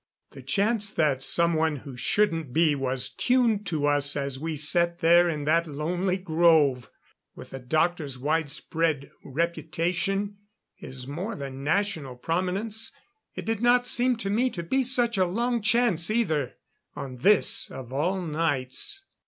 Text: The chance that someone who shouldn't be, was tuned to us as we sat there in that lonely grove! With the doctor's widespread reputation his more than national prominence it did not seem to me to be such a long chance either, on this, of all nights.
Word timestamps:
The 0.31 0.41
chance 0.41 0.91
that 0.93 1.21
someone 1.21 1.75
who 1.75 1.95
shouldn't 1.95 2.51
be, 2.53 2.73
was 2.73 3.07
tuned 3.11 3.67
to 3.67 3.85
us 3.85 4.15
as 4.15 4.39
we 4.39 4.55
sat 4.55 4.97
there 4.97 5.29
in 5.29 5.43
that 5.43 5.67
lonely 5.67 6.17
grove! 6.17 6.89
With 7.35 7.51
the 7.51 7.59
doctor's 7.59 8.17
widespread 8.17 9.11
reputation 9.23 10.37
his 10.73 11.05
more 11.05 11.35
than 11.35 11.63
national 11.63 12.15
prominence 12.15 12.91
it 13.35 13.45
did 13.45 13.61
not 13.61 13.85
seem 13.85 14.15
to 14.15 14.31
me 14.31 14.49
to 14.49 14.63
be 14.63 14.81
such 14.81 15.19
a 15.19 15.27
long 15.27 15.61
chance 15.61 16.09
either, 16.09 16.55
on 16.95 17.17
this, 17.17 17.69
of 17.69 17.93
all 17.93 18.23
nights. 18.23 19.05